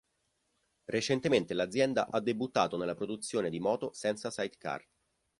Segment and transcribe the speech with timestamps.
[0.85, 4.83] Recentemente l'azienda ha debuttato nella produzione di moto senza sidecar.